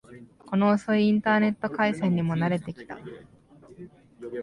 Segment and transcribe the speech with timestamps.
[0.47, 2.97] この遅いインターネット回線にも慣れてきた